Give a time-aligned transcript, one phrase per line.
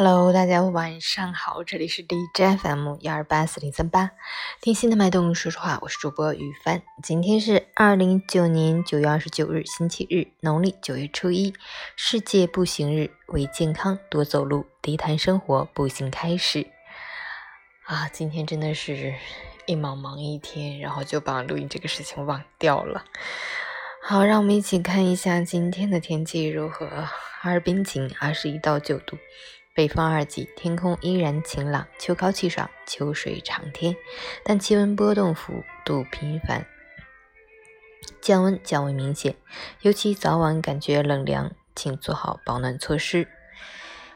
[0.00, 4.12] Hello，大家晚上好，这里是 DJ FM 幺二八四零三八，
[4.60, 6.80] 听心的脉动，说实话，我是主播雨帆。
[7.02, 11.52] 今天是二零一九年九月二十九日，星期日，农历九月初一，
[11.96, 16.68] 世界步行日，为健康多走路，低碳生活，步行开始。
[17.82, 19.16] 啊，今天真的是
[19.66, 23.04] 一忙忙一天，然后就把录音这个事情忘掉了。
[24.00, 26.86] 好，让我们一起看一下今天的天气如何。
[27.40, 29.18] 哈尔滨晴，二十一到九度。
[29.78, 33.94] 北风二级，天空依然晴朗，秋高气爽，秋水长天，
[34.42, 36.66] 但气温波动幅度频繁，
[38.20, 39.36] 降温较为明显，
[39.82, 43.28] 尤其早晚感觉冷凉，请做好保暖措施。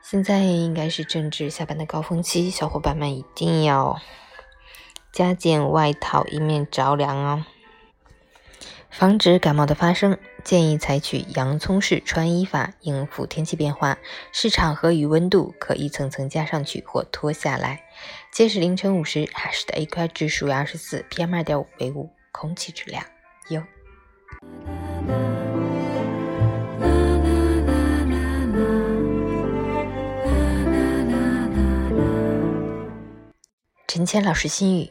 [0.00, 4.00] 现在应该是正值下班的高峰期，小伙伴们一定要
[5.12, 7.44] 加件外套，以免着凉哦。
[8.88, 10.16] 防止感冒的发生，
[10.48, 13.98] 建议采取洋葱式穿衣法应付天气变化。
[14.32, 17.82] 视场合与温度，可一层层加上去或脱下来。
[18.32, 23.04] 截止凌晨五时，海市的 AQI 指数为二十四，PM 二点五为五，空气质量
[23.50, 23.62] 优。
[33.86, 34.90] 陈谦老师心语：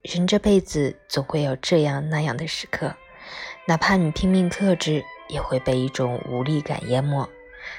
[0.00, 2.94] 人这辈子总会有这样那样的时刻。
[3.66, 7.28] 哪怕你拼命克制，也会被一种无力感淹没，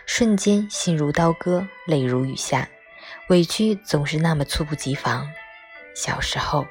[0.05, 2.67] 瞬间心如刀割，泪如雨下，
[3.29, 5.29] 委屈总是那么猝不及防。
[5.95, 6.67] 小时候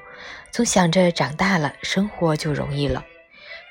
[0.51, 3.03] 总想着长大了生活就容易了，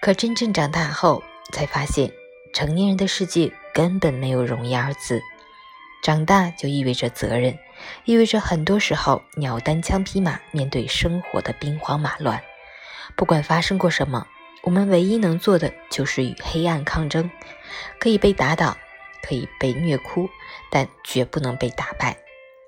[0.00, 2.10] 可真正长大后才发现，
[2.52, 5.20] 成年人的世界根本没有容易二字。
[6.02, 7.58] 长大就意味着责任，
[8.04, 12.42] 意味着很多时候你要单枪匹马面对生活的兵荒马乱，
[13.14, 14.26] 不管发生过什么。
[14.64, 17.30] 我们唯一能做的就是与黑暗抗争，
[17.98, 18.76] 可以被打倒，
[19.22, 20.28] 可以被虐哭，
[20.70, 22.16] 但绝不能被打败。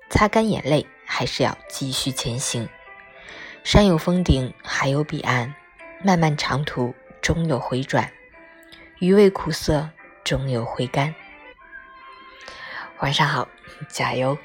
[0.09, 2.69] 擦干眼泪，还是要继续前行。
[3.63, 5.55] 山有峰顶，海有彼岸，
[6.03, 8.11] 漫漫长途终有回转，
[8.99, 9.89] 余味苦涩
[10.23, 11.13] 终有回甘。
[12.99, 13.49] 晚上好，
[13.89, 14.37] 加油！